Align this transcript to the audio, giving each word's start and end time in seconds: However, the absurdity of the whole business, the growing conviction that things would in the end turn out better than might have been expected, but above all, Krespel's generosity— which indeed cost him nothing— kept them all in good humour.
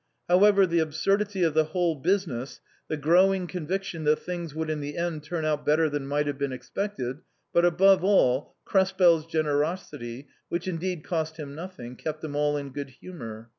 However, 0.27 0.65
the 0.65 0.79
absurdity 0.79 1.43
of 1.43 1.53
the 1.53 1.65
whole 1.65 1.93
business, 1.93 2.59
the 2.87 2.97
growing 2.97 3.45
conviction 3.45 4.03
that 4.05 4.17
things 4.21 4.55
would 4.55 4.67
in 4.67 4.79
the 4.81 4.97
end 4.97 5.21
turn 5.23 5.45
out 5.45 5.63
better 5.63 5.91
than 5.91 6.07
might 6.07 6.25
have 6.25 6.39
been 6.39 6.51
expected, 6.51 7.17
but 7.53 7.65
above 7.65 8.03
all, 8.03 8.55
Krespel's 8.65 9.27
generosity— 9.27 10.27
which 10.49 10.67
indeed 10.67 11.03
cost 11.03 11.37
him 11.37 11.53
nothing— 11.53 11.95
kept 11.95 12.21
them 12.21 12.35
all 12.35 12.57
in 12.57 12.71
good 12.71 12.89
humour. 12.89 13.49